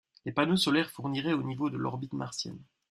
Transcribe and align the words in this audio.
Les 0.25 0.31
panneaux 0.31 0.57
solaires 0.57 0.89
fourniraient 0.89 1.31
au 1.33 1.43
niveau 1.43 1.69
de 1.69 1.77
l'orbite 1.77 2.13
martienne. 2.13 2.57